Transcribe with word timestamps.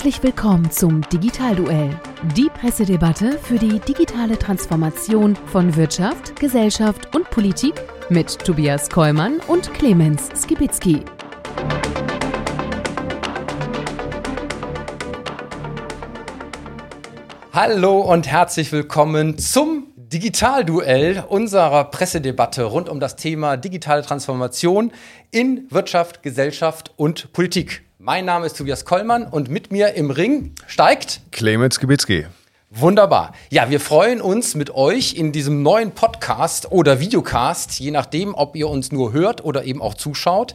Herzlich 0.00 0.22
willkommen 0.22 0.70
zum 0.70 1.02
Digitalduell, 1.10 1.94
die 2.34 2.48
Pressedebatte 2.48 3.36
für 3.36 3.58
die 3.58 3.80
digitale 3.80 4.38
Transformation 4.38 5.36
von 5.36 5.76
Wirtschaft, 5.76 6.40
Gesellschaft 6.40 7.14
und 7.14 7.28
Politik 7.28 7.74
mit 8.08 8.38
Tobias 8.38 8.88
Kollmann 8.88 9.40
und 9.46 9.74
Clemens 9.74 10.30
Skibitzky. 10.34 11.04
Hallo 17.52 18.00
und 18.00 18.26
herzlich 18.26 18.72
willkommen 18.72 19.36
zum 19.36 19.88
Digitalduell 19.96 21.24
unserer 21.28 21.84
Pressedebatte 21.84 22.64
rund 22.64 22.88
um 22.88 23.00
das 23.00 23.16
Thema 23.16 23.58
digitale 23.58 24.00
Transformation 24.00 24.92
in 25.30 25.66
Wirtschaft, 25.68 26.22
Gesellschaft 26.22 26.90
und 26.96 27.34
Politik. 27.34 27.89
Mein 28.02 28.24
Name 28.24 28.46
ist 28.46 28.56
Tobias 28.56 28.86
Kollmann 28.86 29.26
und 29.26 29.50
mit 29.50 29.72
mir 29.72 29.92
im 29.92 30.10
Ring 30.10 30.54
steigt 30.66 31.20
Clemens 31.32 31.78
Gibitzki. 31.78 32.26
Wunderbar. 32.70 33.34
Ja, 33.50 33.68
wir 33.68 33.78
freuen 33.78 34.22
uns 34.22 34.54
mit 34.54 34.74
euch 34.74 35.12
in 35.16 35.32
diesem 35.32 35.62
neuen 35.62 35.90
Podcast 35.90 36.72
oder 36.72 36.98
Videocast, 36.98 37.78
je 37.78 37.90
nachdem, 37.90 38.34
ob 38.34 38.56
ihr 38.56 38.70
uns 38.70 38.90
nur 38.90 39.12
hört 39.12 39.44
oder 39.44 39.64
eben 39.64 39.82
auch 39.82 39.92
zuschaut, 39.92 40.54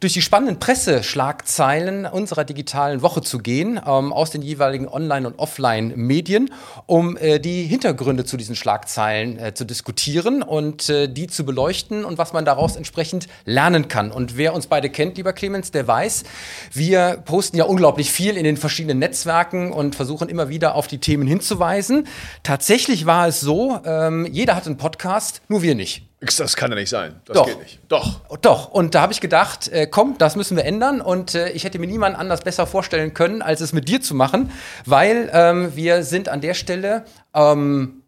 durch 0.00 0.12
die 0.12 0.22
spannenden 0.22 0.58
Presseschlagzeilen 0.58 2.06
unserer 2.06 2.44
digitalen 2.44 3.02
Woche 3.02 3.20
zu 3.20 3.38
gehen, 3.38 3.80
ähm, 3.84 4.12
aus 4.12 4.30
den 4.30 4.42
jeweiligen 4.42 4.88
Online- 4.88 5.26
und 5.26 5.38
Offline-Medien, 5.38 6.50
um 6.86 7.16
äh, 7.16 7.40
die 7.40 7.64
Hintergründe 7.64 8.24
zu 8.24 8.36
diesen 8.36 8.54
Schlagzeilen 8.54 9.38
äh, 9.38 9.54
zu 9.54 9.64
diskutieren 9.64 10.42
und 10.42 10.88
äh, 10.88 11.08
die 11.08 11.26
zu 11.26 11.44
beleuchten 11.44 12.04
und 12.04 12.18
was 12.18 12.32
man 12.32 12.44
daraus 12.44 12.76
entsprechend 12.76 13.28
lernen 13.44 13.88
kann. 13.88 14.10
Und 14.12 14.36
wer 14.36 14.54
uns 14.54 14.68
beide 14.68 14.90
kennt, 14.90 15.16
lieber 15.16 15.32
Clemens, 15.32 15.70
der 15.72 15.86
weiß, 15.86 16.24
wir 16.72 17.22
posten 17.24 17.56
ja 17.56 17.64
unglaublich 17.64 18.12
viel 18.12 18.36
in 18.36 18.44
den 18.44 18.56
verschiedenen 18.56 18.98
Netzwerken 18.98 19.72
und 19.72 19.96
versuchen 19.96 20.28
immer 20.28 20.48
wieder 20.48 20.74
auf 20.74 20.86
die 20.86 20.98
Themen 20.98 21.26
hinzuweisen. 21.26 22.06
Tatsächlich 22.42 23.06
war 23.06 23.26
es 23.26 23.40
so, 23.40 23.80
ähm, 23.84 24.26
jeder 24.30 24.54
hat 24.54 24.66
einen 24.66 24.76
Podcast, 24.76 25.42
nur 25.48 25.62
wir 25.62 25.74
nicht. 25.74 26.07
Das 26.20 26.56
kann 26.56 26.70
ja 26.70 26.74
nicht 26.74 26.88
sein. 26.88 27.20
Das 27.26 27.36
Doch. 27.36 27.46
geht 27.46 27.60
nicht. 27.60 27.80
Doch. 27.86 28.20
Doch, 28.40 28.68
und 28.72 28.94
da 28.94 29.02
habe 29.02 29.12
ich 29.12 29.20
gedacht, 29.20 29.68
äh, 29.68 29.86
komm, 29.86 30.16
das 30.18 30.34
müssen 30.34 30.56
wir 30.56 30.64
ändern. 30.64 31.00
Und 31.00 31.34
äh, 31.34 31.50
ich 31.50 31.62
hätte 31.62 31.78
mir 31.78 31.86
niemanden 31.86 32.18
anders 32.18 32.40
besser 32.40 32.66
vorstellen 32.66 33.14
können, 33.14 33.40
als 33.40 33.60
es 33.60 33.72
mit 33.72 33.88
dir 33.88 34.00
zu 34.00 34.14
machen, 34.14 34.50
weil 34.84 35.30
ähm, 35.32 35.76
wir 35.76 36.02
sind 36.02 36.28
an 36.28 36.40
der 36.40 36.54
Stelle 36.54 37.04
ähm, 37.34 38.02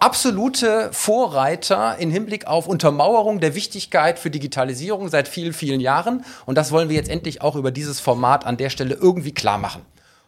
absolute 0.00 0.90
Vorreiter 0.92 1.96
im 1.98 2.10
Hinblick 2.10 2.46
auf 2.46 2.68
Untermauerung 2.68 3.40
der 3.40 3.54
Wichtigkeit 3.56 4.18
für 4.18 4.30
Digitalisierung 4.30 5.08
seit 5.08 5.26
vielen, 5.26 5.52
vielen 5.52 5.80
Jahren. 5.80 6.24
Und 6.44 6.56
das 6.56 6.70
wollen 6.70 6.88
wir 6.88 6.96
jetzt 6.96 7.10
endlich 7.10 7.42
auch 7.42 7.56
über 7.56 7.72
dieses 7.72 7.98
Format 7.98 8.46
an 8.46 8.56
der 8.56 8.70
Stelle 8.70 8.94
irgendwie 8.94 9.32
klar 9.32 9.58
machen. 9.58 9.82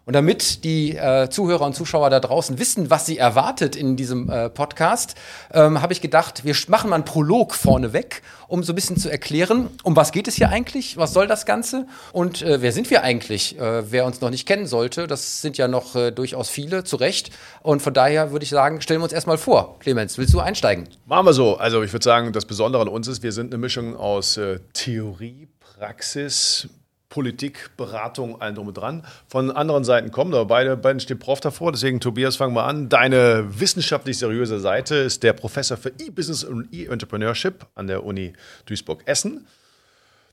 Und 0.09 0.15
damit 0.15 0.65
die 0.65 0.97
äh, 0.97 1.29
Zuhörer 1.29 1.67
und 1.67 1.75
Zuschauer 1.75 2.09
da 2.09 2.19
draußen 2.19 2.59
wissen, 2.59 2.89
was 2.89 3.05
sie 3.05 3.19
erwartet 3.19 3.77
in 3.77 3.95
diesem 3.95 4.31
äh, 4.31 4.49
Podcast, 4.49 5.17
ähm, 5.53 5.83
habe 5.83 5.93
ich 5.93 6.01
gedacht, 6.01 6.47
wir 6.47 6.57
machen 6.69 6.89
mal 6.89 6.97
einen 6.97 7.05
Prolog 7.05 7.55
vorneweg, 7.55 8.23
um 8.47 8.63
so 8.63 8.73
ein 8.73 8.75
bisschen 8.75 8.97
zu 8.97 9.11
erklären, 9.11 9.69
um 9.83 9.97
was 9.97 10.11
geht 10.11 10.27
es 10.27 10.37
hier 10.37 10.49
eigentlich, 10.49 10.97
was 10.97 11.13
soll 11.13 11.27
das 11.27 11.45
Ganze 11.45 11.87
und 12.15 12.41
äh, 12.41 12.63
wer 12.63 12.73
sind 12.73 12.89
wir 12.89 13.03
eigentlich, 13.03 13.59
äh, 13.59 13.93
wer 13.93 14.07
uns 14.07 14.23
noch 14.23 14.31
nicht 14.31 14.49
kennen 14.49 14.67
sollte. 14.67 15.09
Das 15.09 15.43
sind 15.43 15.59
ja 15.59 15.69
noch 15.69 15.95
äh, 15.95 16.11
durchaus 16.11 16.49
viele, 16.49 16.85
zu 16.85 16.97
Recht. 16.97 17.29
Und 17.61 17.83
von 17.83 17.93
daher 17.93 18.33
würde 18.33 18.45
ich 18.45 18.51
sagen, 18.51 18.81
stellen 18.81 19.01
wir 19.01 19.05
uns 19.05 19.13
erstmal 19.13 19.37
vor. 19.37 19.79
Clemens, 19.81 20.17
willst 20.17 20.33
du 20.33 20.41
einsteigen? 20.41 20.89
Machen 21.05 21.27
wir 21.27 21.35
so. 21.35 21.59
Also 21.59 21.83
ich 21.83 21.93
würde 21.93 22.05
sagen, 22.05 22.33
das 22.33 22.47
Besondere 22.47 22.81
an 22.81 22.89
uns 22.89 23.09
ist, 23.09 23.23
wir 23.23 23.33
sind 23.33 23.53
eine 23.53 23.61
Mischung 23.61 23.95
aus 23.95 24.39
äh, 24.39 24.61
Theorie, 24.73 25.49
Praxis, 25.61 26.67
Politik, 27.09 27.71
Beratung, 27.77 28.41
allen 28.41 28.55
drum 28.55 28.69
und 28.69 28.75
dran. 28.77 29.05
Von 29.29 29.51
anderen 29.51 29.85
Seiten 29.85 30.11
kommen, 30.11 30.35
aber 30.35 30.45
beide, 30.45 30.77
beiden 30.77 31.01
stehen 31.01 31.19
Prof 31.19 31.41
davor. 31.41 31.73
Deswegen, 31.73 32.01
Tobias, 32.01 32.37
fangen 32.37 32.55
wir 32.55 32.65
an. 32.65 32.89
Deine 32.89 33.47
wissenschaftlich 33.61 34.19
seriöse 34.19 34.61
Seite 34.61 34.97
ist 34.97 35.23
der 35.23 35.33
Professor 35.33 35.77
für 35.77 35.91
E-Business 35.99 36.45
und 36.45 36.73
E-Entrepreneurship 36.73 37.67
an 37.75 37.87
der 37.87 38.05
Uni 38.05 38.35
Duisburg-Essen. 38.67 39.47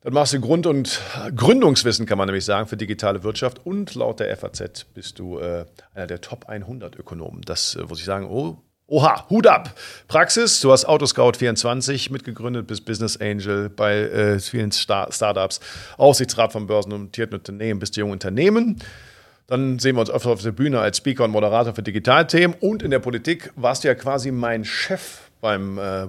Dann 0.05 0.13
machst 0.13 0.33
du 0.33 0.39
Grund- 0.39 0.67
und 0.67 1.01
Gründungswissen, 1.35 2.05
kann 2.05 2.19
man 2.19 2.27
nämlich 2.27 2.45
sagen, 2.45 2.67
für 2.67 2.77
digitale 2.77 3.23
Wirtschaft. 3.23 3.66
Und 3.66 3.95
laut 3.95 4.19
der 4.19 4.38
FAZ 4.38 4.85
bist 4.94 5.17
du 5.17 5.39
äh, 5.39 5.66
einer 5.95 6.05
der 6.05 6.21
Top 6.21 6.45
100 6.47 6.95
Ökonomen. 6.95 7.41
Das 7.41 7.75
äh, 7.75 7.83
muss 7.83 7.97
ich 7.97 8.05
sagen, 8.05 8.27
oh, 8.29 8.61
Oha, 8.88 9.28
Hut 9.31 9.47
ab. 9.47 9.73
Praxis, 10.07 10.62
du 10.62 10.72
hast 10.72 10.88
Autoscout24 10.88 12.12
mitgegründet, 12.12 12.68
bist 12.68 12.85
Business 12.85 13.19
Angel 13.19 13.68
bei 13.68 13.96
äh, 13.96 14.40
vielen 14.40 14.72
Star 14.72 15.12
Startups, 15.12 15.59
Aufsichtsrat 15.97 16.51
von 16.51 16.68
börsennotierten 16.68 17.40
Unternehmen, 17.40 17.79
bist 17.79 17.97
jung 17.97 18.12
Unternehmen. 18.12 18.78
Dann 19.47 19.79
sehen 19.79 19.95
wir 19.95 20.01
uns 20.01 20.12
öfter 20.12 20.29
auf 20.29 20.41
der 20.44 20.51
Bühne 20.51 20.81
als 20.81 20.97
Speaker 20.97 21.24
und 21.24 21.31
Moderator 21.31 21.74
für 21.74 21.81
Digitalthemen. 21.81 22.56
Und 22.59 22.84
in 22.84 22.91
der 22.91 23.00
Politik 23.00 23.51
warst 23.56 23.84
du 23.84 23.88
ja 23.88 23.95
quasi 23.95 24.29
mein 24.31 24.63
Chef 24.63 25.31
beim 25.41 25.79
äh, 25.79 26.07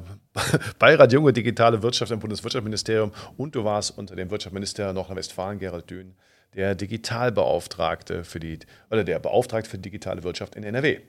Beirat 0.78 1.12
Junge 1.12 1.32
Digitale 1.32 1.82
Wirtschaft 1.82 2.12
im 2.12 2.20
Bundeswirtschaftsministerium. 2.20 3.12
Und 3.36 3.54
du 3.54 3.64
warst 3.64 3.96
unter 3.96 4.16
dem 4.16 4.30
Wirtschaftsminister 4.30 4.92
Nordrhein-Westfalen, 4.92 5.58
Gerald 5.58 5.90
Dün, 5.90 6.14
der 6.54 6.74
Digitalbeauftragte 6.74 8.24
für 8.24 8.40
die, 8.40 8.58
oder 8.90 9.04
der 9.04 9.18
Beauftragte 9.18 9.70
für 9.70 9.78
digitale 9.78 10.22
Wirtschaft 10.22 10.54
in 10.54 10.64
NRW. 10.64 11.00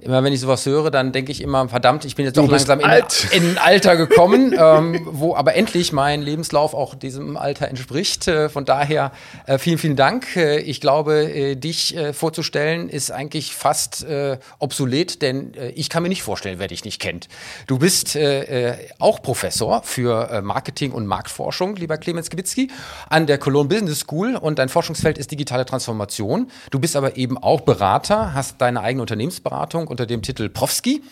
Immer 0.00 0.22
wenn 0.22 0.32
ich 0.32 0.40
sowas 0.40 0.66
höre, 0.66 0.90
dann 0.90 1.12
denke 1.12 1.32
ich 1.32 1.40
immer, 1.40 1.68
verdammt, 1.68 2.04
ich 2.04 2.16
bin 2.16 2.26
jetzt 2.26 2.36
doch 2.36 2.48
langsam 2.48 2.80
in, 2.80 2.86
in, 3.30 3.50
ein 3.50 3.58
Alter 3.58 3.96
gekommen, 3.96 4.54
ähm, 4.58 5.00
wo 5.06 5.34
aber 5.34 5.54
endlich 5.54 5.92
mein 5.92 6.20
Lebenslauf 6.20 6.74
auch 6.74 6.94
diesem 6.94 7.38
Alter 7.38 7.68
entspricht. 7.68 8.28
Äh, 8.28 8.50
von 8.50 8.66
daher 8.66 9.12
äh, 9.46 9.56
vielen, 9.56 9.78
vielen 9.78 9.96
Dank. 9.96 10.36
Äh, 10.36 10.58
ich 10.58 10.80
glaube, 10.80 11.32
äh, 11.32 11.54
dich 11.54 11.96
äh, 11.96 12.12
vorzustellen 12.12 12.90
ist 12.90 13.12
eigentlich 13.12 13.54
fast 13.54 14.04
äh, 14.04 14.36
obsolet, 14.58 15.22
denn 15.22 15.52
ich 15.74 15.88
kann 15.88 16.02
mir 16.02 16.08
nicht 16.10 16.22
vorstellen, 16.22 16.58
wer 16.58 16.68
dich 16.68 16.84
nicht 16.84 17.00
kennt. 17.00 17.28
Du 17.66 17.78
bist 17.78 18.16
auch 18.98 19.22
Professor 19.22 19.82
für 19.82 20.42
Marketing 20.42 20.92
und 20.92 21.06
Marktforschung, 21.06 21.76
lieber 21.76 21.98
Clemens 21.98 22.30
Gewitzki, 22.30 22.70
an 23.08 23.26
der 23.26 23.38
Cologne 23.38 23.68
Business 23.68 24.00
School 24.00 24.36
und 24.36 24.58
dein 24.58 24.68
Forschungsfeld 24.68 25.18
ist 25.18 25.30
digitale 25.30 25.64
Transformation. 25.64 26.50
Du 26.70 26.78
bist 26.78 26.96
aber 26.96 27.16
eben 27.16 27.38
auch 27.38 27.62
Berater, 27.62 28.34
hast 28.34 28.60
deine 28.60 28.80
eigene 28.80 29.02
Unternehmensberatung 29.02 29.74
Beratung 29.74 29.86
unter 29.88 30.06
dem 30.06 30.22
Titel 30.22 30.48
Profski. 30.48 31.02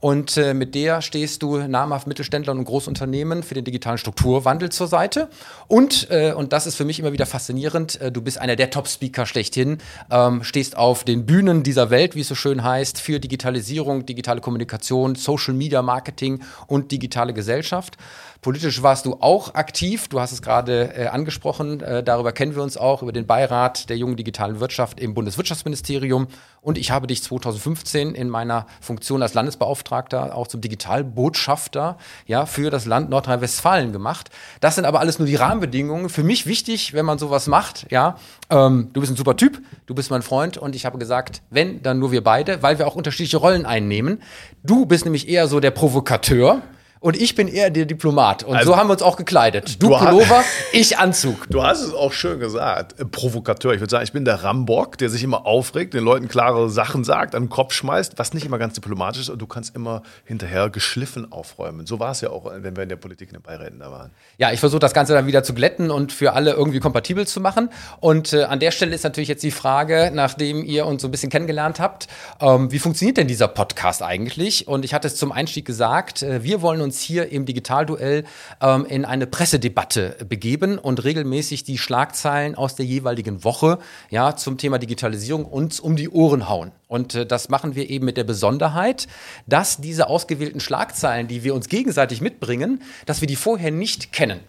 Und 0.00 0.38
äh, 0.38 0.54
mit 0.54 0.74
der 0.74 1.02
stehst 1.02 1.42
du 1.42 1.58
namhaft 1.58 2.06
Mittelständlern 2.06 2.58
und 2.58 2.64
Großunternehmen 2.64 3.42
für 3.42 3.54
den 3.54 3.64
digitalen 3.64 3.98
Strukturwandel 3.98 4.70
zur 4.70 4.86
Seite. 4.86 5.28
Und, 5.68 6.10
äh, 6.10 6.32
und 6.32 6.54
das 6.54 6.66
ist 6.66 6.76
für 6.76 6.86
mich 6.86 6.98
immer 6.98 7.12
wieder 7.12 7.26
faszinierend, 7.26 8.00
äh, 8.00 8.10
du 8.10 8.22
bist 8.22 8.38
einer 8.38 8.56
der 8.56 8.70
Top-Speaker 8.70 9.26
schlechthin, 9.26 9.76
ähm, 10.10 10.42
stehst 10.42 10.78
auf 10.78 11.04
den 11.04 11.26
Bühnen 11.26 11.62
dieser 11.62 11.90
Welt, 11.90 12.14
wie 12.14 12.20
es 12.20 12.28
so 12.28 12.34
schön 12.34 12.64
heißt, 12.64 12.98
für 12.98 13.20
Digitalisierung, 13.20 14.06
digitale 14.06 14.40
Kommunikation, 14.40 15.16
Social 15.16 15.52
Media 15.52 15.82
Marketing 15.82 16.40
und 16.66 16.92
digitale 17.00 17.32
Gesellschaft. 17.32 17.96
Politisch 18.42 18.82
warst 18.82 19.04
du 19.04 19.18
auch 19.20 19.54
aktiv, 19.54 20.08
du 20.08 20.18
hast 20.18 20.32
es 20.32 20.40
gerade 20.40 20.94
äh, 20.96 21.08
angesprochen, 21.08 21.82
äh, 21.82 22.02
darüber 22.02 22.32
kennen 22.32 22.54
wir 22.54 22.62
uns 22.62 22.78
auch, 22.78 23.02
über 23.02 23.12
den 23.12 23.26
Beirat 23.26 23.90
der 23.90 23.98
jungen 23.98 24.16
digitalen 24.16 24.60
Wirtschaft 24.60 24.98
im 24.98 25.12
Bundeswirtschaftsministerium. 25.12 26.26
Und 26.62 26.78
ich 26.78 26.90
habe 26.90 27.06
dich 27.06 27.22
2015 27.22 28.14
in 28.14 28.30
meiner 28.30 28.66
Funktion 28.80 29.22
als 29.22 29.34
Landesbeauftragter 29.34 30.34
auch 30.34 30.46
zum 30.46 30.62
Digitalbotschafter 30.62 31.98
ja, 32.26 32.46
für 32.46 32.70
das 32.70 32.86
Land 32.86 33.10
Nordrhein-Westfalen 33.10 33.92
gemacht. 33.92 34.30
Das 34.60 34.74
sind 34.74 34.86
aber 34.86 35.00
alles 35.00 35.18
nur 35.18 35.26
die 35.26 35.36
Rahmenbedingungen. 35.36 36.08
Für 36.08 36.22
mich 36.22 36.46
wichtig, 36.46 36.94
wenn 36.94 37.04
man 37.04 37.18
sowas 37.18 37.46
macht, 37.46 37.90
ja, 37.90 38.16
ähm, 38.48 38.88
du 38.94 39.00
bist 39.00 39.12
ein 39.12 39.16
super 39.16 39.36
Typ, 39.36 39.60
du 39.84 39.94
bist 39.94 40.10
mein 40.10 40.22
Freund 40.22 40.56
und 40.56 40.74
ich 40.74 40.86
habe 40.86 40.96
gesagt, 40.96 41.42
wenn, 41.50 41.82
dann 41.82 41.98
nur 41.98 42.10
wir 42.10 42.24
beide, 42.24 42.62
weil 42.62 42.78
wir 42.78 42.86
auch 42.86 42.96
unterschiedliche 42.96 43.36
Rollen 43.36 43.66
einnehmen. 43.66 44.22
Du 44.62 44.86
bist 44.86 45.04
nämlich 45.04 45.28
eher 45.28 45.46
so 45.46 45.60
der 45.60 45.72
Provokateur 45.72 46.62
und 47.00 47.16
ich 47.16 47.34
bin 47.34 47.48
eher 47.48 47.70
der 47.70 47.86
Diplomat. 47.86 48.44
Und 48.44 48.56
also, 48.56 48.72
so 48.72 48.76
haben 48.76 48.88
wir 48.88 48.92
uns 48.92 49.00
auch 49.00 49.16
gekleidet. 49.16 49.82
Du, 49.82 49.88
du 49.88 49.96
Pullover, 49.96 50.44
ich 50.72 50.98
Anzug. 50.98 51.48
Du 51.48 51.62
hast 51.62 51.80
es 51.80 51.94
auch 51.94 52.12
schön 52.12 52.38
gesagt. 52.38 53.00
Äh, 53.00 53.06
Provokateur. 53.06 53.72
Ich 53.72 53.80
würde 53.80 53.90
sagen, 53.90 54.04
ich 54.04 54.12
bin 54.12 54.26
der 54.26 54.44
Rambock, 54.44 54.98
der 54.98 55.08
sich 55.08 55.24
immer 55.24 55.46
aufregt, 55.46 55.94
den 55.94 56.04
Leuten 56.04 56.28
klare 56.28 56.68
Sachen 56.68 57.02
sagt, 57.02 57.34
an 57.34 57.44
den 57.44 57.48
Kopf 57.48 57.72
schmeißt, 57.72 58.18
was 58.18 58.34
nicht 58.34 58.44
immer 58.44 58.58
ganz 58.58 58.74
diplomatisch 58.74 59.22
ist. 59.22 59.30
Und 59.30 59.38
du 59.38 59.46
kannst 59.46 59.74
immer 59.74 60.02
hinterher 60.26 60.68
geschliffen 60.68 61.32
aufräumen. 61.32 61.86
So 61.86 61.98
war 61.98 62.10
es 62.10 62.20
ja 62.20 62.28
auch, 62.28 62.50
wenn 62.54 62.76
wir 62.76 62.82
in 62.82 62.90
der 62.90 62.96
Politik 62.96 63.30
in 63.30 63.38
den 63.38 63.42
Beiräten 63.42 63.78
da 63.78 63.90
waren. 63.90 64.10
Ja, 64.36 64.52
ich 64.52 64.60
versuche 64.60 64.80
das 64.80 64.92
Ganze 64.92 65.14
dann 65.14 65.26
wieder 65.26 65.42
zu 65.42 65.54
glätten 65.54 65.90
und 65.90 66.12
für 66.12 66.34
alle 66.34 66.52
irgendwie 66.52 66.80
kompatibel 66.80 67.26
zu 67.26 67.40
machen. 67.40 67.70
Und 68.00 68.34
äh, 68.34 68.42
an 68.42 68.60
der 68.60 68.72
Stelle 68.72 68.94
ist 68.94 69.04
natürlich 69.04 69.28
jetzt 69.28 69.42
die 69.42 69.52
Frage, 69.52 70.10
nachdem 70.12 70.62
ihr 70.64 70.84
uns 70.84 71.00
so 71.00 71.08
ein 71.08 71.10
bisschen 71.12 71.30
kennengelernt 71.30 71.80
habt, 71.80 72.08
ähm, 72.40 72.70
wie 72.70 72.78
funktioniert 72.78 73.16
denn 73.16 73.26
dieser 73.26 73.48
Podcast 73.48 74.02
eigentlich? 74.02 74.68
Und 74.68 74.84
ich 74.84 74.92
hatte 74.92 75.08
es 75.08 75.16
zum 75.16 75.32
Einstieg 75.32 75.64
gesagt, 75.64 76.22
äh, 76.22 76.42
wir 76.42 76.60
wollen 76.60 76.82
uns 76.82 76.89
uns 76.90 77.00
hier 77.00 77.30
im 77.30 77.46
Digitalduell 77.46 78.24
ähm, 78.60 78.84
in 78.84 79.04
eine 79.04 79.28
Pressedebatte 79.28 80.16
begeben 80.28 80.76
und 80.76 81.04
regelmäßig 81.04 81.62
die 81.62 81.78
Schlagzeilen 81.78 82.56
aus 82.56 82.74
der 82.74 82.84
jeweiligen 82.84 83.44
Woche 83.44 83.78
ja, 84.10 84.34
zum 84.34 84.58
Thema 84.58 84.80
Digitalisierung 84.80 85.44
uns 85.44 85.78
um 85.78 85.94
die 85.94 86.08
Ohren 86.08 86.48
hauen. 86.48 86.72
Und 86.88 87.14
äh, 87.14 87.26
das 87.26 87.48
machen 87.48 87.76
wir 87.76 87.88
eben 87.88 88.06
mit 88.06 88.16
der 88.16 88.24
Besonderheit, 88.24 89.06
dass 89.46 89.76
diese 89.76 90.08
ausgewählten 90.08 90.58
Schlagzeilen, 90.58 91.28
die 91.28 91.44
wir 91.44 91.54
uns 91.54 91.68
gegenseitig 91.68 92.20
mitbringen, 92.20 92.82
dass 93.06 93.20
wir 93.20 93.28
die 93.28 93.36
vorher 93.36 93.70
nicht 93.70 94.12
kennen. 94.12 94.40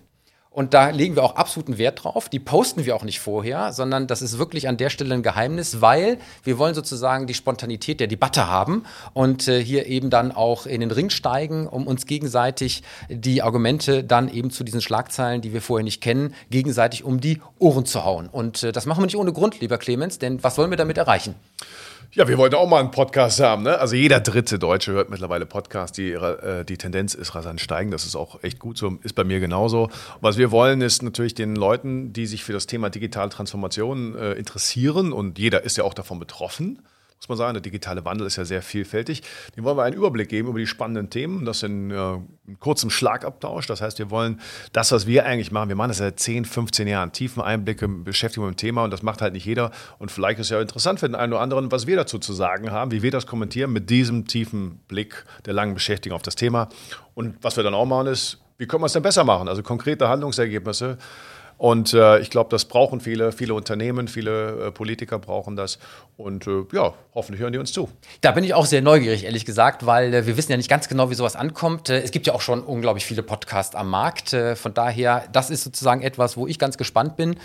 Und 0.53 0.74
da 0.74 0.89
legen 0.89 1.15
wir 1.15 1.24
auch 1.24 1.38
absoluten 1.38 1.77
Wert 1.77 2.03
drauf. 2.03 2.27
Die 2.27 2.39
posten 2.39 2.86
wir 2.86 2.98
auch 2.98 3.06
nicht 3.06 3.21
vorher, 3.21 3.71
sondern 3.71 4.06
das 4.06 4.21
ist 4.21 4.38
wirklich 4.38 4.68
an 4.68 4.75
der 4.75 4.89
Stelle 4.89 5.13
ein 5.13 5.24
Geheimnis, 5.24 5.80
weil 5.80 6.18
wir 6.44 6.57
wollen 6.57 6.75
sozusagen 6.75 7.25
die 7.25 7.33
Spontanität 7.33 8.01
der 8.01 8.07
Debatte 8.07 8.48
haben 8.50 8.83
und 9.13 9.48
äh, 9.48 9.63
hier 9.63 9.86
eben 9.86 10.09
dann 10.09 10.33
auch 10.33 10.65
in 10.65 10.81
den 10.81 10.92
Ring 10.92 11.09
steigen, 11.09 11.68
um 11.68 11.88
uns 11.88 12.06
gegenseitig 12.06 12.83
die 13.07 13.42
Argumente 13.42 14.03
dann 14.03 14.27
eben 14.27 14.51
zu 14.51 14.65
diesen 14.65 14.81
Schlagzeilen, 14.81 15.39
die 15.39 15.53
wir 15.53 15.62
vorher 15.62 15.86
nicht 15.86 16.01
kennen, 16.01 16.36
gegenseitig 16.50 17.06
um 17.06 17.21
die 17.21 17.42
Ohren 17.57 17.86
zu 17.86 18.04
hauen. 18.04 18.27
Und 18.27 18.62
äh, 18.63 18.74
das 18.74 18.86
machen 18.86 19.00
wir 19.00 19.06
nicht 19.06 19.15
ohne 19.15 19.31
Grund, 19.31 19.62
lieber 19.62 19.77
Clemens, 19.77 20.19
denn 20.19 20.44
was 20.44 20.57
wollen 20.57 20.69
wir 20.69 20.77
damit 20.77 20.97
erreichen? 20.97 21.36
Ja, 22.13 22.27
wir 22.27 22.37
wollten 22.37 22.55
auch 22.55 22.67
mal 22.67 22.81
einen 22.81 22.91
Podcast 22.91 23.39
haben. 23.39 23.63
Ne? 23.63 23.79
Also 23.79 23.95
jeder 23.95 24.19
dritte 24.19 24.59
Deutsche 24.59 24.91
hört 24.91 25.09
mittlerweile 25.09 25.45
Podcast. 25.45 25.97
Die, 25.97 26.11
äh, 26.11 26.65
die 26.65 26.75
Tendenz 26.75 27.13
ist 27.13 27.35
rasant 27.35 27.61
steigend. 27.61 27.93
Das 27.93 28.05
ist 28.05 28.17
auch 28.17 28.43
echt 28.43 28.59
gut 28.59 28.77
so. 28.77 28.97
Ist 29.01 29.13
bei 29.13 29.23
mir 29.23 29.39
genauso. 29.39 29.89
Was 30.19 30.37
wir 30.37 30.51
wollen, 30.51 30.81
ist 30.81 31.03
natürlich 31.03 31.35
den 31.35 31.55
Leuten, 31.55 32.11
die 32.11 32.25
sich 32.25 32.43
für 32.43 32.51
das 32.51 32.67
Thema 32.67 32.89
digitale 32.89 33.29
Transformation 33.29 34.17
äh, 34.17 34.33
interessieren 34.33 35.13
und 35.13 35.39
jeder 35.39 35.63
ist 35.63 35.77
ja 35.77 35.85
auch 35.85 35.93
davon 35.93 36.19
betroffen, 36.19 36.79
muss 37.21 37.38
man 37.38 37.38
sagen. 37.38 37.53
Der 37.53 37.62
digitale 37.62 38.03
Wandel 38.03 38.27
ist 38.27 38.35
ja 38.35 38.45
sehr 38.45 38.62
vielfältig. 38.62 39.21
Dem 39.56 39.63
wollen 39.63 39.77
wir 39.77 39.83
einen 39.83 39.95
Überblick 39.95 40.29
geben 40.29 40.50
über 40.50 40.59
die 40.59 40.68
spannenden 40.68 41.09
Themen. 41.09 41.45
Das 41.45 41.63
in 41.63 41.91
äh, 41.91 42.18
kurzem 42.59 42.89
Schlagabtausch. 42.89 43.68
Das 43.68 43.81
heißt, 43.81 44.00
wir 44.00 44.09
wollen 44.09 44.39
das, 44.73 44.91
was 44.91 45.07
wir 45.07 45.25
eigentlich 45.25 45.51
machen, 45.51 45.69
wir 45.69 45.75
machen 45.75 45.89
das 45.89 45.97
seit 45.97 46.19
10, 46.19 46.45
15 46.45 46.88
Jahren, 46.88 47.12
tiefen 47.12 47.41
Einblicke, 47.41 47.88
Beschäftigung 47.88 48.50
mit 48.50 48.56
dem 48.56 48.62
Thema 48.62 48.83
und 48.83 48.91
das 48.91 49.03
macht 49.03 49.21
halt 49.21 49.33
nicht 49.33 49.45
jeder. 49.45 49.71
Und 50.00 50.12
vielleicht 50.12 50.39
ist 50.39 50.47
es 50.47 50.51
ja 50.51 50.62
interessant 50.62 51.00
für 51.00 51.07
den 51.07 51.15
einen 51.15 51.33
oder 51.33 51.41
anderen, 51.41 51.71
was 51.71 51.88
wir 51.88 51.95
dazu 51.95 52.19
zu 52.19 52.33
sagen 52.33 52.71
haben, 52.71 52.91
wie 52.91 53.01
wir 53.01 53.12
das 53.12 53.27
kommentieren 53.27 53.71
mit 53.71 53.89
diesem 53.89 54.27
tiefen 54.27 54.79
Blick 54.88 55.25
der 55.45 55.53
langen 55.53 55.73
Beschäftigung 55.73 56.15
auf 56.15 56.23
das 56.23 56.35
Thema. 56.35 56.69
Und 57.13 57.35
was 57.41 57.56
wir 57.56 57.63
dann 57.63 57.73
auch 57.73 57.85
machen, 57.85 58.07
ist, 58.07 58.39
wie 58.57 58.68
können 58.68 58.81
wir 58.81 58.88
es 58.88 58.94
denn 58.94 59.03
besser 59.03 59.23
machen? 59.23 59.47
Also 59.47 59.63
konkrete 59.63 60.07
Handlungsergebnisse 60.07 60.97
und 61.61 61.93
äh, 61.93 62.17
ich 62.17 62.31
glaube, 62.31 62.49
das 62.49 62.65
brauchen 62.65 63.01
viele, 63.01 63.31
viele 63.31 63.53
Unternehmen, 63.53 64.07
viele 64.07 64.69
äh, 64.69 64.71
Politiker 64.71 65.19
brauchen 65.19 65.55
das. 65.55 65.77
Und 66.17 66.47
äh, 66.47 66.63
ja, 66.73 66.95
hoffentlich 67.13 67.39
hören 67.39 67.53
die 67.53 67.59
uns 67.59 67.71
zu. 67.71 67.87
Da 68.21 68.31
bin 68.31 68.43
ich 68.43 68.55
auch 68.55 68.65
sehr 68.65 68.81
neugierig, 68.81 69.25
ehrlich 69.25 69.45
gesagt, 69.45 69.85
weil 69.85 70.11
äh, 70.11 70.25
wir 70.25 70.37
wissen 70.37 70.49
ja 70.49 70.57
nicht 70.57 70.71
ganz 70.71 70.89
genau, 70.89 71.11
wie 71.11 71.13
sowas 71.13 71.35
ankommt. 71.35 71.91
Äh, 71.91 72.01
es 72.01 72.09
gibt 72.09 72.25
ja 72.25 72.33
auch 72.33 72.41
schon 72.41 72.63
unglaublich 72.63 73.05
viele 73.05 73.21
Podcasts 73.21 73.75
am 73.75 73.91
Markt. 73.91 74.33
Äh, 74.33 74.55
von 74.55 74.73
daher, 74.73 75.25
das 75.33 75.51
ist 75.51 75.63
sozusagen 75.63 76.01
etwas, 76.01 76.35
wo 76.35 76.47
ich 76.47 76.57
ganz 76.57 76.79
gespannt 76.79 77.15
bin, 77.15 77.35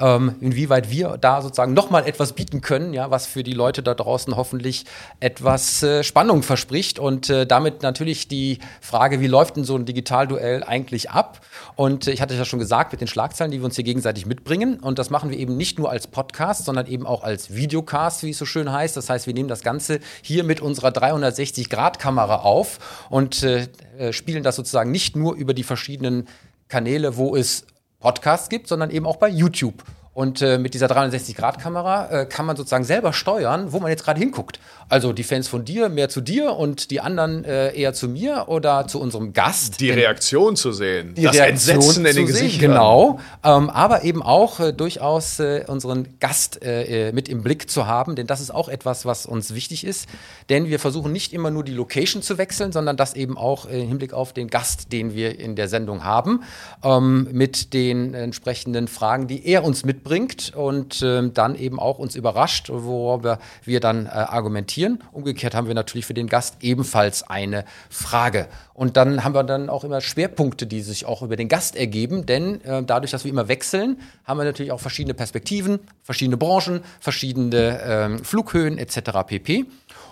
ähm, 0.00 0.36
inwieweit 0.40 0.92
wir 0.92 1.16
da 1.20 1.42
sozusagen 1.42 1.74
nochmal 1.74 2.06
etwas 2.06 2.34
bieten 2.34 2.60
können, 2.60 2.94
ja, 2.94 3.10
was 3.10 3.26
für 3.26 3.42
die 3.42 3.54
Leute 3.54 3.82
da 3.82 3.94
draußen 3.94 4.36
hoffentlich 4.36 4.84
etwas 5.18 5.84
Spannung 6.02 6.44
verspricht. 6.44 7.00
Und 7.00 7.28
damit 7.48 7.82
natürlich 7.82 8.28
die 8.28 8.60
Frage, 8.80 9.20
wie 9.20 9.26
läuft 9.26 9.56
denn 9.56 9.64
so 9.64 9.74
ein 9.74 9.84
Digitalduell 9.84 10.62
eigentlich 10.62 11.10
ab? 11.10 11.40
Und 11.74 12.06
ich 12.06 12.20
hatte 12.20 12.34
ja 12.34 12.44
schon 12.44 12.60
gesagt, 12.60 12.92
mit 12.92 13.00
den 13.00 13.08
Schlagzeilen, 13.08 13.50
die 13.50 13.63
wir 13.64 13.66
uns 13.66 13.76
hier 13.76 13.84
gegenseitig 13.84 14.26
mitbringen. 14.26 14.78
Und 14.78 14.98
das 14.98 15.10
machen 15.10 15.30
wir 15.30 15.38
eben 15.38 15.56
nicht 15.56 15.78
nur 15.78 15.90
als 15.90 16.06
Podcast, 16.06 16.66
sondern 16.66 16.86
eben 16.86 17.06
auch 17.06 17.24
als 17.24 17.54
Videocast, 17.54 18.22
wie 18.22 18.30
es 18.30 18.38
so 18.38 18.44
schön 18.44 18.70
heißt. 18.70 18.96
Das 18.96 19.10
heißt, 19.10 19.26
wir 19.26 19.34
nehmen 19.34 19.48
das 19.48 19.62
Ganze 19.62 20.00
hier 20.22 20.44
mit 20.44 20.60
unserer 20.60 20.90
360-Grad-Kamera 20.90 22.36
auf 22.36 23.06
und 23.10 23.42
äh, 23.42 23.68
äh, 23.98 24.12
spielen 24.12 24.42
das 24.42 24.56
sozusagen 24.56 24.90
nicht 24.90 25.16
nur 25.16 25.34
über 25.34 25.54
die 25.54 25.64
verschiedenen 25.64 26.28
Kanäle, 26.68 27.16
wo 27.16 27.34
es 27.34 27.66
Podcasts 28.00 28.48
gibt, 28.48 28.68
sondern 28.68 28.90
eben 28.90 29.06
auch 29.06 29.16
bei 29.16 29.28
YouTube. 29.28 29.82
Und 30.14 30.42
äh, 30.42 30.58
mit 30.58 30.74
dieser 30.74 30.86
360-Grad-Kamera 30.86 32.22
äh, 32.22 32.26
kann 32.26 32.46
man 32.46 32.54
sozusagen 32.56 32.84
selber 32.84 33.12
steuern, 33.12 33.72
wo 33.72 33.80
man 33.80 33.90
jetzt 33.90 34.04
gerade 34.04 34.20
hinguckt. 34.20 34.60
Also 34.88 35.12
die 35.12 35.24
Fans 35.24 35.48
von 35.48 35.64
dir 35.64 35.88
mehr 35.88 36.08
zu 36.08 36.20
dir 36.20 36.52
und 36.52 36.92
die 36.92 37.00
anderen 37.00 37.44
äh, 37.44 37.74
eher 37.74 37.94
zu 37.94 38.08
mir 38.08 38.44
oder 38.46 38.86
zu 38.86 39.00
unserem 39.00 39.32
Gast. 39.32 39.80
Die 39.80 39.90
Reaktion 39.90 40.54
zu 40.54 40.70
sehen, 40.70 41.14
die 41.14 41.22
das 41.22 41.34
Reaktion 41.34 41.76
Entsetzen 41.76 42.06
in 42.06 42.14
den 42.14 42.26
Gesichtern. 42.26 42.70
Genau, 42.70 43.18
ähm, 43.42 43.70
aber 43.70 44.04
eben 44.04 44.22
auch 44.22 44.60
äh, 44.60 44.72
durchaus 44.72 45.40
äh, 45.40 45.64
unseren 45.66 46.20
Gast 46.20 46.60
äh, 46.62 47.10
mit 47.12 47.28
im 47.28 47.42
Blick 47.42 47.68
zu 47.68 47.88
haben, 47.88 48.14
denn 48.14 48.28
das 48.28 48.40
ist 48.40 48.54
auch 48.54 48.68
etwas, 48.68 49.04
was 49.04 49.26
uns 49.26 49.52
wichtig 49.52 49.84
ist. 49.84 50.08
Denn 50.48 50.68
wir 50.68 50.78
versuchen 50.78 51.10
nicht 51.10 51.32
immer 51.32 51.50
nur 51.50 51.64
die 51.64 51.72
Location 51.72 52.22
zu 52.22 52.38
wechseln, 52.38 52.70
sondern 52.70 52.96
das 52.96 53.14
eben 53.14 53.36
auch 53.36 53.66
im 53.66 53.88
Hinblick 53.88 54.12
auf 54.12 54.32
den 54.32 54.46
Gast, 54.46 54.92
den 54.92 55.14
wir 55.14 55.40
in 55.40 55.56
der 55.56 55.66
Sendung 55.66 56.04
haben, 56.04 56.44
ähm, 56.84 57.26
mit 57.32 57.72
den 57.72 58.14
entsprechenden 58.14 58.86
Fragen, 58.86 59.26
die 59.26 59.44
er 59.44 59.64
uns 59.64 59.84
mit 59.84 60.03
mitbringt 60.04 60.52
und 60.54 61.02
äh, 61.02 61.28
dann 61.30 61.54
eben 61.54 61.80
auch 61.80 61.98
uns 61.98 62.14
überrascht, 62.14 62.68
worüber 62.70 63.38
wir 63.64 63.80
dann 63.80 64.06
äh, 64.06 64.10
argumentieren. 64.10 65.02
Umgekehrt 65.12 65.54
haben 65.54 65.66
wir 65.66 65.74
natürlich 65.74 66.06
für 66.06 66.14
den 66.14 66.28
Gast 66.28 66.56
ebenfalls 66.60 67.22
eine 67.22 67.64
Frage. 67.88 68.48
Und 68.74 68.96
dann 68.96 69.24
haben 69.24 69.34
wir 69.34 69.44
dann 69.44 69.70
auch 69.70 69.84
immer 69.84 70.00
Schwerpunkte, 70.00 70.66
die 70.66 70.82
sich 70.82 71.06
auch 71.06 71.22
über 71.22 71.36
den 71.36 71.48
Gast 71.48 71.76
ergeben, 71.76 72.26
denn 72.26 72.62
äh, 72.64 72.82
dadurch, 72.82 73.10
dass 73.10 73.24
wir 73.24 73.30
immer 73.30 73.48
wechseln, 73.48 73.98
haben 74.24 74.38
wir 74.38 74.44
natürlich 74.44 74.72
auch 74.72 74.80
verschiedene 74.80 75.14
Perspektiven, 75.14 75.80
verschiedene 76.02 76.36
Branchen, 76.36 76.80
verschiedene 77.00 77.80
ähm, 77.82 78.24
Flughöhen 78.24 78.78
etc. 78.78 79.26
pp. 79.26 79.66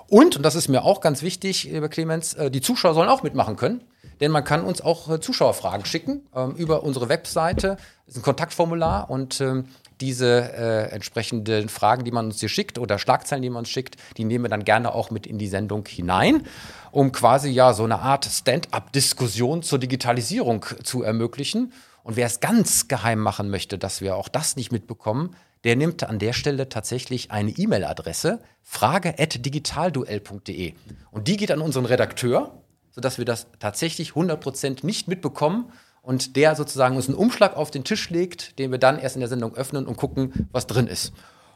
Und, 0.09 0.37
und 0.37 0.43
das 0.43 0.55
ist 0.55 0.69
mir 0.69 0.85
auch 0.85 1.01
ganz 1.01 1.23
wichtig, 1.23 1.65
lieber 1.65 1.89
Clemens, 1.89 2.35
äh, 2.35 2.51
die 2.51 2.61
Zuschauer 2.61 2.95
sollen 2.95 3.09
auch 3.09 3.23
mitmachen 3.23 3.57
können 3.57 3.83
denn 4.23 4.31
man 4.31 4.45
kann 4.45 4.65
uns 4.65 4.81
auch 4.81 5.11
äh, 5.11 5.21
Zuschauerfragen 5.21 5.85
schicken 5.85 6.23
ähm, 6.35 6.53
über 6.53 6.85
unsere 6.85 7.09
Webseite. 7.09 7.77
Das 8.07 8.15
ist 8.15 8.21
ein 8.21 8.23
Kontaktformular 8.23 9.11
und 9.11 9.41
ähm, 9.41 9.65
diese 10.01 10.53
äh, 10.53 10.91
entsprechenden 10.91 11.69
Fragen, 11.69 12.05
die 12.05 12.11
man 12.11 12.27
uns 12.27 12.41
hier 12.41 12.49
schickt 12.49 12.79
oder 12.79 12.99
Schlagzeilen, 12.99 13.43
die 13.43 13.51
man 13.51 13.61
uns 13.61 13.71
schickt, 13.71 13.97
die 14.17 14.25
nehmen 14.25 14.45
wir 14.45 14.49
dann 14.49 14.65
gerne 14.65 14.95
auch 14.95 15.11
mit 15.11 15.27
in 15.27 15.39
die 15.39 15.49
Sendung 15.49 15.87
hinein, 15.87 16.47
um 16.91 17.13
quasi 17.13 17.51
ja 17.51 17.73
so 17.73 17.85
eine 17.85 18.01
Art 18.01 18.25
Stand-up-Diskussion 18.25 19.63
zur 19.63 19.79
Digitalisierung 19.79 20.65
zu 20.83 21.03
ermöglichen. 21.03 21.73
Und 22.03 22.17
wer 22.17 22.27
es 22.27 22.41
ganz 22.41 22.89
geheim 22.89 23.21
machen 23.21 23.51
möchte, 23.51 23.79
dass 23.79 24.01
wir 24.01 24.17
auch 24.17 24.29
das 24.29 24.57
nicht 24.57 24.73
mitbekommen, 24.73 25.37
der 25.65 25.77
nimmt 25.77 26.05
an 26.05 26.19
der 26.19 26.33
Stelle 26.33 26.69
tatsächlich 26.69 27.31
eine 27.31 27.51
E-Mail-Adresse, 27.51 28.41
frage.digitalduell.de. 28.63 30.75
Und 31.11 31.29
die 31.29 31.37
geht 31.37 31.53
an 31.53 31.61
unseren 31.61 31.87
Redakteur, 31.87 32.61
sodass 32.91 33.19
wir 33.19 33.25
das 33.25 33.47
tatsächlich 33.61 34.11
100% 34.11 34.85
nicht 34.85 35.09
mitbekommen 35.09 35.73
und 36.03 36.37
der 36.37 36.55
sozusagen 36.57 36.97
uns 36.97 37.09
einen 37.09 37.17
Umschlag 37.17 37.57
auf 37.57 37.71
den 37.71 37.85
Tisch 37.85 38.11
legt, 38.11 38.59
den 38.59 38.71
wir 38.71 38.79
dann 38.79 38.99
erst 38.99 39.17
in 39.17 39.21
der 39.21 39.29
Sendung 39.29 39.55
öffnen 39.55 39.87
und 39.87 39.97
gucken, 39.97 40.49
was 40.53 40.67
drin 40.67 40.89
ist. 40.89 41.13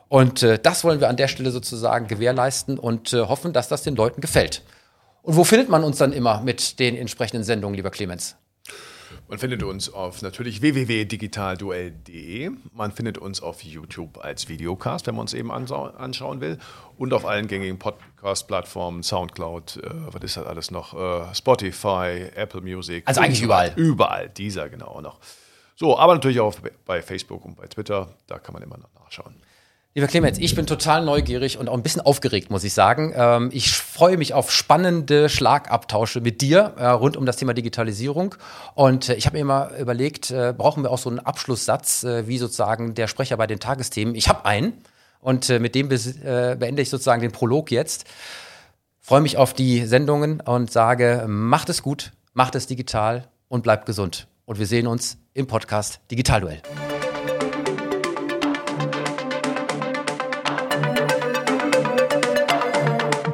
Und 0.08 0.42
äh, 0.42 0.58
das 0.58 0.84
wollen 0.84 1.00
wir 1.00 1.08
an 1.08 1.16
der 1.16 1.28
Stelle 1.28 1.50
sozusagen 1.50 2.06
gewährleisten 2.06 2.78
und 2.78 3.12
äh, 3.12 3.22
hoffen, 3.22 3.52
dass 3.52 3.68
das 3.68 3.82
den 3.82 3.96
Leuten 3.96 4.20
gefällt. 4.20 4.62
Und 5.22 5.34
wo 5.36 5.42
findet 5.42 5.68
man 5.68 5.82
uns 5.82 5.98
dann 5.98 6.12
immer 6.12 6.40
mit 6.40 6.78
den 6.78 6.96
entsprechenden 6.96 7.42
Sendungen, 7.42 7.74
lieber 7.74 7.90
Clemens? 7.90 8.36
Man 9.28 9.40
findet 9.40 9.64
uns 9.64 9.92
auf 9.92 10.22
natürlich 10.22 10.62
www.digitalduell.de. 10.62 12.50
Man 12.72 12.92
findet 12.92 13.18
uns 13.18 13.42
auf 13.42 13.64
YouTube 13.64 14.24
als 14.24 14.48
Videocast, 14.48 15.08
wenn 15.08 15.16
man 15.16 15.22
uns 15.22 15.34
eben 15.34 15.50
anschauen 15.50 16.40
will. 16.40 16.58
Und 16.96 17.12
auf 17.12 17.26
allen 17.26 17.48
gängigen 17.48 17.76
Podcast-Plattformen, 17.76 19.02
Soundcloud, 19.02 19.78
äh, 19.78 19.90
was 20.12 20.22
ist 20.22 20.36
das 20.36 20.46
alles 20.46 20.70
noch? 20.70 20.94
Äh, 20.94 21.34
Spotify, 21.34 22.28
Apple 22.36 22.60
Music. 22.60 23.02
Also 23.04 23.20
eigentlich 23.20 23.42
überall. 23.42 23.72
Überall, 23.74 24.28
dieser 24.28 24.68
genau 24.68 25.00
noch. 25.00 25.18
So, 25.74 25.98
aber 25.98 26.14
natürlich 26.14 26.38
auch 26.38 26.54
bei 26.86 27.02
Facebook 27.02 27.44
und 27.44 27.56
bei 27.56 27.66
Twitter. 27.66 28.14
Da 28.28 28.38
kann 28.38 28.52
man 28.52 28.62
immer 28.62 28.78
noch 28.78 28.94
nachschauen. 28.94 29.34
Lieber 29.96 30.08
Clemens, 30.08 30.36
ich 30.36 30.54
bin 30.54 30.66
total 30.66 31.02
neugierig 31.06 31.56
und 31.56 31.70
auch 31.70 31.74
ein 31.74 31.82
bisschen 31.82 32.02
aufgeregt, 32.02 32.50
muss 32.50 32.64
ich 32.64 32.74
sagen. 32.74 33.14
Ähm, 33.16 33.48
ich 33.50 33.72
freue 33.72 34.18
mich 34.18 34.34
auf 34.34 34.52
spannende 34.52 35.30
Schlagabtausche 35.30 36.20
mit 36.20 36.42
dir 36.42 36.74
äh, 36.76 36.88
rund 36.88 37.16
um 37.16 37.24
das 37.24 37.38
Thema 37.38 37.54
Digitalisierung. 37.54 38.34
Und 38.74 39.08
äh, 39.08 39.14
ich 39.14 39.24
habe 39.24 39.38
mir 39.38 39.40
immer 39.40 39.70
überlegt, 39.78 40.30
äh, 40.30 40.52
brauchen 40.54 40.82
wir 40.82 40.90
auch 40.90 40.98
so 40.98 41.08
einen 41.08 41.18
Abschlusssatz, 41.18 42.04
wie 42.04 42.36
sozusagen 42.36 42.92
der 42.92 43.06
Sprecher 43.08 43.38
bei 43.38 43.46
den 43.46 43.58
Tagesthemen. 43.58 44.14
Ich 44.14 44.28
habe 44.28 44.44
einen 44.44 44.74
und 45.20 45.48
mit 45.48 45.74
dem 45.74 45.88
beende 45.88 46.82
ich 46.82 46.90
sozusagen 46.90 47.22
den 47.22 47.32
Prolog 47.32 47.70
jetzt. 47.70 48.04
Freue 49.00 49.22
mich 49.22 49.38
auf 49.38 49.54
die 49.54 49.86
Sendungen 49.86 50.42
und 50.42 50.70
sage, 50.70 51.24
macht 51.26 51.70
es 51.70 51.82
gut, 51.82 52.12
macht 52.34 52.54
es 52.54 52.66
digital 52.66 53.28
und 53.48 53.62
bleibt 53.62 53.86
gesund. 53.86 54.26
Und 54.44 54.58
wir 54.58 54.66
sehen 54.66 54.88
uns 54.88 55.16
im 55.32 55.46
Podcast 55.46 56.00
Digitalduell. 56.10 56.60